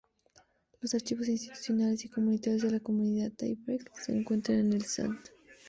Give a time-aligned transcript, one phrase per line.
[0.81, 5.15] Los archivos institucionales y comunitarios de la comunidad Daybreak se encuentran en el St.